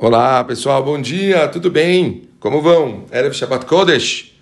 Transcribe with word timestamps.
Olá 0.00 0.44
pessoal, 0.44 0.80
bom 0.80 1.02
dia, 1.02 1.48
tudo 1.48 1.72
bem? 1.72 2.28
Como 2.38 2.62
vão? 2.62 3.06
Erev 3.10 3.34
Shabbat 3.34 3.66
Kodesh? 3.66 4.32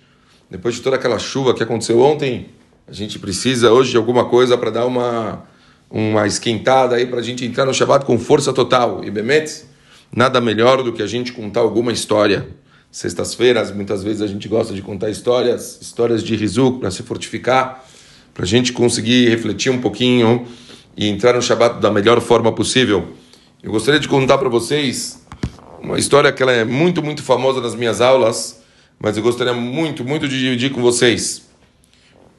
Depois 0.51 0.75
de 0.75 0.81
toda 0.81 0.97
aquela 0.97 1.17
chuva 1.17 1.51
que 1.51 1.63
aconteceu 1.63 1.99
ontem, 1.99 2.49
a 2.87 2.93
gente 2.93 3.17
precisa 3.17 3.71
hoje 3.71 3.89
de 3.89 3.97
alguma 3.97 4.25
coisa 4.25 4.55
para 4.55 4.69
dar 4.69 4.85
uma, 4.85 5.45
uma 5.89 6.27
esquentada 6.27 6.95
aí 6.95 7.07
para 7.07 7.17
a 7.17 7.23
gente 7.23 7.43
entrar 7.43 7.65
no 7.65 7.73
Shabbat 7.73 8.05
com 8.05 8.19
força 8.19 8.53
total. 8.53 9.03
E 9.03 9.09
Bemet, 9.09 9.63
nada 10.15 10.39
melhor 10.39 10.83
do 10.83 10.93
que 10.93 11.01
a 11.01 11.07
gente 11.07 11.33
contar 11.33 11.61
alguma 11.61 11.91
história. 11.91 12.47
Sextas-feiras, 12.91 13.71
muitas 13.71 14.03
vezes 14.03 14.21
a 14.21 14.27
gente 14.27 14.47
gosta 14.47 14.75
de 14.75 14.83
contar 14.83 15.09
histórias, 15.09 15.79
histórias 15.81 16.21
de 16.21 16.35
Rizuk 16.35 16.81
para 16.81 16.91
se 16.91 17.01
fortificar, 17.01 17.83
para 18.31 18.43
a 18.43 18.47
gente 18.47 18.71
conseguir 18.71 19.27
refletir 19.29 19.71
um 19.71 19.81
pouquinho 19.81 20.45
e 20.95 21.07
entrar 21.07 21.33
no 21.33 21.41
Shabbat 21.41 21.79
da 21.79 21.89
melhor 21.89 22.21
forma 22.21 22.51
possível. 22.51 23.07
Eu 23.63 23.71
gostaria 23.71 23.99
de 23.99 24.07
contar 24.07 24.37
para 24.37 24.49
vocês 24.49 25.25
uma 25.79 25.97
história 25.97 26.31
que 26.31 26.41
ela 26.41 26.51
é 26.51 26.63
muito, 26.63 27.03
muito 27.03 27.23
famosa 27.23 27.61
nas 27.61 27.75
minhas 27.75 28.01
aulas, 28.01 28.61
mas 28.99 29.15
eu 29.15 29.23
gostaria 29.23 29.53
muito, 29.53 30.03
muito 30.03 30.27
de 30.27 30.39
dividir 30.39 30.71
com 30.71 30.81
vocês. 30.81 31.47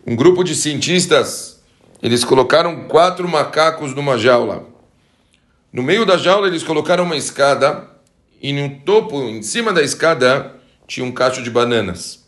Um 0.06 0.16
grupo 0.16 0.42
de 0.42 0.54
cientistas, 0.54 1.62
eles 2.02 2.24
colocaram 2.24 2.88
quatro 2.88 3.28
macacos 3.28 3.94
numa 3.94 4.18
jaula. 4.18 4.66
No 5.72 5.82
meio 5.82 6.04
da 6.04 6.16
jaula 6.16 6.48
eles 6.48 6.62
colocaram 6.62 7.04
uma 7.04 7.16
escada 7.16 7.88
e 8.40 8.52
no 8.52 8.80
topo, 8.80 9.20
em 9.22 9.42
cima 9.42 9.72
da 9.72 9.82
escada, 9.82 10.54
tinha 10.86 11.04
um 11.04 11.12
cacho 11.12 11.42
de 11.42 11.50
bananas. 11.50 12.24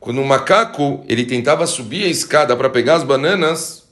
Quando 0.00 0.20
o 0.20 0.26
macaco 0.26 1.04
ele 1.08 1.24
tentava 1.24 1.66
subir 1.66 2.04
a 2.04 2.08
escada 2.08 2.54
para 2.56 2.68
pegar 2.68 2.96
as 2.96 3.04
bananas, 3.04 3.84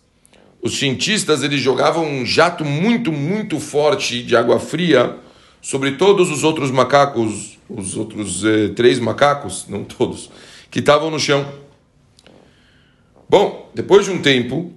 os 0.61 0.79
cientistas 0.79 1.43
eles 1.43 1.61
jogavam 1.61 2.05
um 2.05 2.27
jato 2.27 2.65
muito, 2.65 3.11
muito 3.11 3.59
forte 3.59 4.23
de 4.23 4.37
água 4.37 4.59
fria 4.61 5.19
sobre 5.63 5.93
todos 5.93 6.29
os 6.29 6.43
outros 6.43 6.73
macacos, 6.73 7.57
os 7.71 7.97
outros 7.97 8.45
eh, 8.45 8.69
três 8.75 8.99
macacos, 8.99 9.67
não 9.69 9.85
todos, 9.85 10.29
que 10.69 10.81
estavam 10.81 11.09
no 11.09 11.21
chão. 11.21 11.47
Bom, 13.29 13.71
depois 13.73 14.05
de 14.05 14.11
um 14.11 14.21
tempo, 14.21 14.73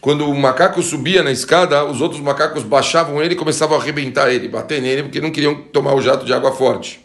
quando 0.00 0.30
o 0.30 0.34
macaco 0.34 0.80
subia 0.80 1.24
na 1.24 1.32
escada, 1.32 1.84
os 1.84 2.00
outros 2.00 2.20
macacos 2.20 2.62
baixavam 2.62 3.20
ele 3.20 3.34
e 3.34 3.36
começavam 3.36 3.76
a 3.76 3.80
arrebentar 3.80 4.32
ele, 4.32 4.48
bater 4.48 4.80
nele, 4.80 5.02
porque 5.02 5.20
não 5.20 5.32
queriam 5.32 5.56
tomar 5.56 5.94
o 5.94 6.00
jato 6.00 6.24
de 6.24 6.32
água 6.32 6.52
forte. 6.52 7.04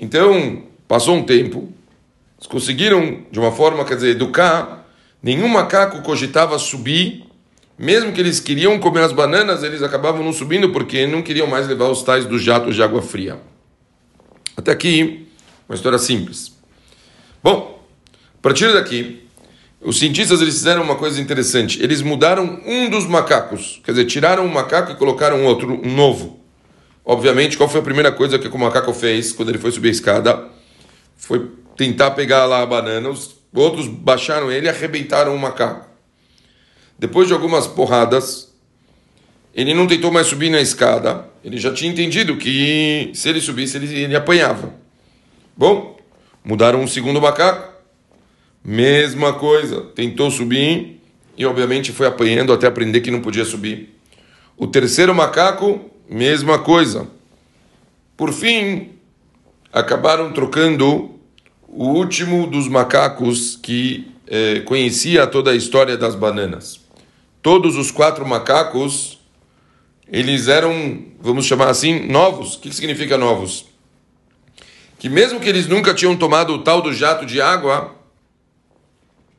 Então, 0.00 0.62
passou 0.88 1.14
um 1.14 1.22
tempo, 1.22 1.68
eles 2.38 2.46
conseguiram, 2.46 3.24
de 3.30 3.38
uma 3.38 3.52
forma, 3.52 3.84
quer 3.84 3.96
dizer, 3.96 4.10
educar, 4.10 4.88
nenhum 5.22 5.48
macaco 5.48 6.02
cogitava 6.02 6.58
subir 6.58 7.23
mesmo 7.78 8.12
que 8.12 8.20
eles 8.20 8.38
queriam 8.38 8.78
comer 8.78 9.02
as 9.02 9.12
bananas, 9.12 9.62
eles 9.62 9.82
acabavam 9.82 10.22
não 10.22 10.32
subindo 10.32 10.70
porque 10.70 11.06
não 11.06 11.22
queriam 11.22 11.46
mais 11.46 11.66
levar 11.66 11.88
os 11.88 12.02
tais 12.02 12.24
dos 12.24 12.42
jatos 12.42 12.74
de 12.74 12.82
água 12.82 13.02
fria. 13.02 13.38
Até 14.56 14.70
aqui, 14.70 15.28
uma 15.68 15.74
história 15.74 15.98
simples. 15.98 16.52
Bom, 17.42 17.84
a 18.38 18.42
partir 18.42 18.72
daqui, 18.72 19.26
os 19.80 19.98
cientistas 19.98 20.40
eles 20.40 20.54
fizeram 20.54 20.82
uma 20.82 20.94
coisa 20.94 21.20
interessante. 21.20 21.82
Eles 21.82 22.00
mudaram 22.00 22.60
um 22.64 22.88
dos 22.88 23.06
macacos, 23.06 23.80
quer 23.84 23.90
dizer, 23.90 24.06
tiraram 24.06 24.44
um 24.44 24.52
macaco 24.52 24.92
e 24.92 24.94
colocaram 24.94 25.44
outro, 25.44 25.80
um 25.84 25.94
novo. 25.94 26.40
Obviamente, 27.04 27.56
qual 27.56 27.68
foi 27.68 27.80
a 27.80 27.84
primeira 27.84 28.10
coisa 28.10 28.38
que 28.38 28.48
o 28.48 28.58
macaco 28.58 28.92
fez 28.94 29.32
quando 29.32 29.50
ele 29.50 29.58
foi 29.58 29.70
subir 29.72 29.88
a 29.88 29.92
escada? 29.92 30.48
Foi 31.16 31.50
tentar 31.76 32.12
pegar 32.12 32.46
lá 32.46 32.62
a 32.62 32.66
banana. 32.66 33.10
Os 33.10 33.36
outros 33.52 33.86
baixaram 33.86 34.50
ele 34.50 34.66
e 34.66 34.68
arrebentaram 34.70 35.34
o 35.34 35.38
macaco. 35.38 35.93
Depois 36.98 37.26
de 37.26 37.34
algumas 37.34 37.66
porradas, 37.66 38.54
ele 39.54 39.72
não 39.72 39.86
tentou 39.86 40.10
mais 40.10 40.26
subir 40.26 40.50
na 40.50 40.60
escada. 40.60 41.28
Ele 41.44 41.58
já 41.58 41.72
tinha 41.72 41.90
entendido 41.90 42.36
que 42.36 43.10
se 43.14 43.28
ele 43.28 43.40
subisse, 43.40 43.76
ele, 43.76 43.94
ele 43.94 44.16
apanhava. 44.16 44.74
Bom, 45.56 45.96
mudaram 46.42 46.80
um 46.80 46.86
segundo 46.86 47.20
macaco. 47.20 47.72
Mesma 48.64 49.32
coisa. 49.34 49.82
Tentou 49.94 50.30
subir 50.30 51.00
e, 51.36 51.44
obviamente, 51.44 51.92
foi 51.92 52.06
apanhando 52.06 52.52
até 52.52 52.66
aprender 52.66 53.00
que 53.00 53.10
não 53.10 53.20
podia 53.20 53.44
subir. 53.44 53.94
O 54.56 54.66
terceiro 54.66 55.14
macaco, 55.14 55.90
mesma 56.08 56.58
coisa. 56.58 57.08
Por 58.16 58.32
fim, 58.32 58.90
acabaram 59.72 60.32
trocando 60.32 61.10
o 61.68 61.88
último 61.88 62.46
dos 62.46 62.68
macacos 62.68 63.58
que 63.60 64.08
eh, 64.28 64.60
conhecia 64.60 65.26
toda 65.26 65.50
a 65.50 65.56
história 65.56 65.96
das 65.96 66.14
bananas 66.14 66.83
todos 67.44 67.76
os 67.76 67.90
quatro 67.90 68.26
macacos, 68.26 69.18
eles 70.08 70.48
eram, 70.48 71.04
vamos 71.20 71.44
chamar 71.44 71.68
assim, 71.68 72.06
novos. 72.08 72.54
O 72.54 72.60
que 72.60 72.72
significa 72.72 73.18
novos? 73.18 73.66
Que 74.98 75.10
mesmo 75.10 75.38
que 75.38 75.50
eles 75.50 75.68
nunca 75.68 75.92
tinham 75.92 76.16
tomado 76.16 76.54
o 76.54 76.64
tal 76.64 76.80
do 76.80 76.90
jato 76.90 77.26
de 77.26 77.42
água, 77.42 77.94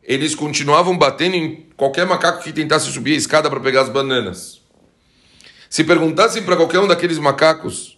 eles 0.03 0.35
continuavam 0.35 0.95
batendo 0.95 1.35
em 1.35 1.65
qualquer 1.75 2.05
macaco 2.05 2.43
que 2.43 2.53
tentasse 2.53 2.91
subir 2.91 3.13
a 3.13 3.17
escada 3.17 3.49
para 3.49 3.59
pegar 3.59 3.81
as 3.81 3.89
bananas. 3.89 4.61
Se 5.67 5.83
perguntassem 5.83 6.43
para 6.43 6.55
qualquer 6.55 6.81
um 6.81 6.87
daqueles 6.87 7.17
macacos, 7.17 7.97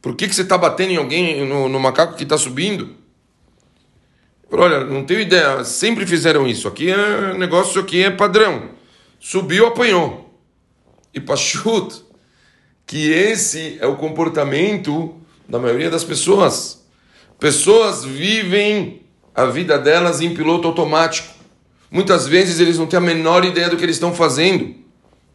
por 0.00 0.16
que, 0.16 0.26
que 0.26 0.34
você 0.34 0.40
está 0.40 0.56
batendo 0.56 0.92
em 0.92 0.96
alguém, 0.96 1.44
no, 1.44 1.68
no 1.68 1.78
macaco 1.78 2.16
que 2.16 2.22
está 2.22 2.38
subindo? 2.38 2.96
Olha, 4.58 4.84
não 4.84 5.04
tenho 5.04 5.20
ideia, 5.20 5.62
sempre 5.64 6.06
fizeram 6.06 6.46
isso. 6.46 6.66
Aqui 6.66 6.90
é 6.90 7.34
negócio 7.34 7.78
aqui 7.78 8.02
é 8.02 8.10
padrão. 8.10 8.70
Subiu, 9.20 9.66
apanhou. 9.66 10.34
E 11.12 11.20
Pachut, 11.20 12.02
que 12.86 13.10
esse 13.10 13.76
é 13.80 13.86
o 13.86 13.96
comportamento 13.96 15.14
da 15.46 15.58
maioria 15.58 15.90
das 15.90 16.04
pessoas. 16.04 16.82
Pessoas 17.38 18.02
vivem 18.02 19.02
a 19.34 19.44
vida 19.44 19.78
delas 19.78 20.22
em 20.22 20.34
piloto 20.34 20.68
automático. 20.68 21.34
Muitas 21.90 22.26
vezes 22.26 22.58
eles 22.58 22.78
não 22.78 22.86
têm 22.86 22.96
a 22.96 23.02
menor 23.02 23.44
ideia 23.44 23.68
do 23.68 23.76
que 23.76 23.84
eles 23.84 23.96
estão 23.96 24.14
fazendo. 24.14 24.74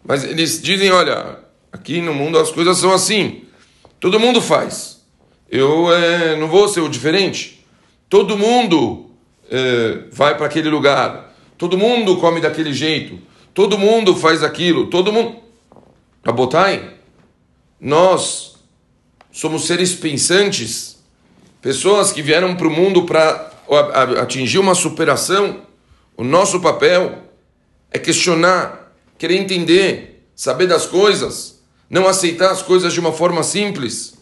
Mas 0.03 0.23
eles 0.23 0.59
dizem, 0.59 0.91
olha, 0.91 1.37
aqui 1.71 2.01
no 2.01 2.13
mundo 2.13 2.39
as 2.39 2.51
coisas 2.51 2.79
são 2.79 2.91
assim. 2.91 3.43
Todo 3.99 4.19
mundo 4.19 4.41
faz. 4.41 4.99
Eu 5.47 5.93
é, 5.93 6.35
não 6.37 6.47
vou 6.47 6.67
ser 6.67 6.79
o 6.81 6.89
diferente. 6.89 7.63
Todo 8.09 8.35
mundo 8.35 9.10
eh, 9.51 10.05
vai 10.11 10.37
para 10.37 10.45
aquele 10.45 10.69
lugar. 10.69 11.35
Todo 11.57 11.77
mundo 11.77 12.17
come 12.17 12.39
daquele 12.39 12.73
jeito. 12.73 13.19
Todo 13.53 13.77
mundo 13.77 14.15
faz 14.15 14.41
aquilo. 14.41 14.87
Todo 14.87 15.11
mundo. 15.11 15.35
Rabotai, 16.23 16.93
nós 17.79 18.55
somos 19.31 19.65
seres 19.65 19.93
pensantes, 19.93 20.97
pessoas 21.61 22.11
que 22.11 22.21
vieram 22.21 22.55
para 22.55 22.67
o 22.67 22.71
mundo 22.71 23.03
para 23.03 23.51
atingir 24.21 24.59
uma 24.59 24.75
superação. 24.75 25.61
O 26.15 26.23
nosso 26.23 26.61
papel 26.61 27.23
é 27.91 27.99
questionar, 27.99 28.93
querer 29.17 29.37
entender, 29.37 30.27
saber 30.35 30.67
das 30.67 30.85
coisas, 30.85 31.61
não 31.89 32.07
aceitar 32.07 32.51
as 32.51 32.61
coisas 32.61 32.93
de 32.93 32.99
uma 32.99 33.11
forma 33.11 33.43
simples. 33.43 34.13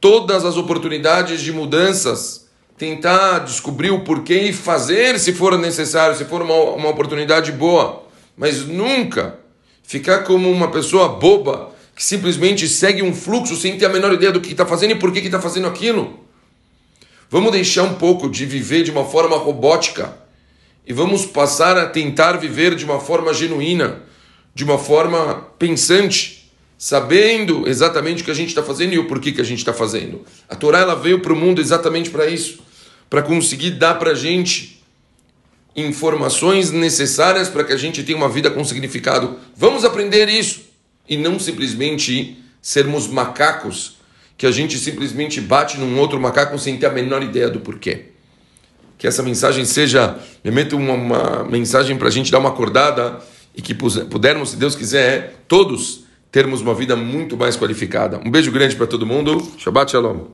Todas 0.00 0.44
as 0.44 0.56
oportunidades 0.56 1.40
de 1.40 1.52
mudanças 1.52 2.43
tentar 2.76 3.40
descobrir 3.40 3.90
o 3.90 4.00
porquê 4.00 4.42
e 4.42 4.52
fazer 4.52 5.18
se 5.18 5.32
for 5.32 5.56
necessário, 5.58 6.16
se 6.16 6.24
for 6.24 6.42
uma, 6.42 6.54
uma 6.54 6.88
oportunidade 6.88 7.52
boa, 7.52 8.04
mas 8.36 8.66
nunca 8.66 9.38
ficar 9.82 10.24
como 10.24 10.50
uma 10.50 10.70
pessoa 10.70 11.08
boba 11.08 11.72
que 11.94 12.02
simplesmente 12.02 12.66
segue 12.68 13.02
um 13.02 13.14
fluxo 13.14 13.54
sem 13.54 13.78
ter 13.78 13.86
a 13.86 13.88
menor 13.88 14.12
ideia 14.12 14.32
do 14.32 14.40
que 14.40 14.50
está 14.52 14.66
fazendo 14.66 14.92
e 14.92 14.98
por 14.98 15.12
que 15.12 15.20
está 15.20 15.40
fazendo 15.40 15.68
aquilo. 15.68 16.20
Vamos 17.30 17.52
deixar 17.52 17.84
um 17.84 17.94
pouco 17.94 18.28
de 18.28 18.44
viver 18.44 18.82
de 18.82 18.90
uma 18.90 19.04
forma 19.04 19.36
robótica 19.36 20.16
e 20.86 20.92
vamos 20.92 21.24
passar 21.24 21.78
a 21.78 21.86
tentar 21.86 22.32
viver 22.32 22.74
de 22.74 22.84
uma 22.84 23.00
forma 23.00 23.32
genuína, 23.32 24.02
de 24.54 24.64
uma 24.64 24.78
forma 24.78 25.46
pensante, 25.58 26.43
sabendo 26.84 27.66
exatamente 27.66 28.20
o 28.20 28.26
que 28.26 28.30
a 28.30 28.34
gente 28.34 28.50
está 28.50 28.62
fazendo 28.62 28.92
e 28.92 28.98
o 28.98 29.06
porquê 29.06 29.32
que 29.32 29.40
a 29.40 29.44
gente 29.44 29.60
está 29.60 29.72
fazendo. 29.72 30.22
A 30.46 30.54
Torá 30.54 30.80
ela 30.80 30.94
veio 30.94 31.20
para 31.20 31.32
o 31.32 31.36
mundo 31.36 31.58
exatamente 31.58 32.10
para 32.10 32.26
isso 32.26 32.58
para 33.08 33.22
conseguir 33.22 33.70
dar 33.70 33.94
para 33.94 34.10
a 34.10 34.14
gente 34.14 34.84
informações 35.74 36.70
necessárias 36.72 37.48
para 37.48 37.64
que 37.64 37.72
a 37.72 37.76
gente 37.78 38.02
tenha 38.02 38.18
uma 38.18 38.28
vida 38.28 38.50
com 38.50 38.62
significado. 38.62 39.38
Vamos 39.56 39.82
aprender 39.82 40.28
isso 40.28 40.60
e 41.08 41.16
não 41.16 41.38
simplesmente 41.38 42.36
sermos 42.60 43.08
macacos 43.08 43.96
que 44.36 44.44
a 44.44 44.50
gente 44.50 44.78
simplesmente 44.78 45.40
bate 45.40 45.78
num 45.78 45.98
outro 45.98 46.20
macaco 46.20 46.58
sem 46.58 46.76
ter 46.76 46.84
a 46.84 46.92
menor 46.92 47.22
ideia 47.22 47.48
do 47.48 47.60
porquê. 47.60 48.08
Que 48.98 49.06
essa 49.06 49.22
mensagem 49.22 49.64
seja, 49.64 50.18
realmente 50.42 50.74
uma, 50.74 50.92
uma 50.92 51.44
mensagem 51.44 51.96
para 51.96 52.08
a 52.08 52.12
gente 52.12 52.30
dar 52.30 52.40
uma 52.40 52.50
acordada 52.50 53.22
e 53.56 53.62
que 53.62 53.72
pudermos, 53.72 54.50
se 54.50 54.56
Deus 54.56 54.76
quiser, 54.76 55.44
todos 55.48 56.03
termos 56.34 56.60
uma 56.60 56.74
vida 56.74 56.96
muito 56.96 57.36
mais 57.36 57.56
qualificada. 57.56 58.20
Um 58.26 58.28
beijo 58.28 58.50
grande 58.50 58.74
para 58.74 58.88
todo 58.88 59.06
mundo. 59.06 59.40
Shabbat 59.56 59.92
Shalom. 59.92 60.22